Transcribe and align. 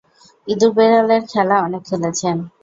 ইঁদুর-বিড়ালের 0.47 1.21
খেলা 1.31 1.55
অনেক 1.61 1.81
খেলেছেন। 1.89 2.37